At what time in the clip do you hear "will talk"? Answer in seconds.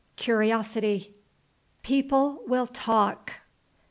2.47-3.41